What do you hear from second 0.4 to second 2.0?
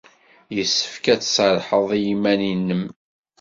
Yessefk ad tserrḥed i